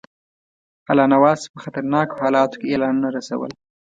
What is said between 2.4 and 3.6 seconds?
کې اعلانونه رسول.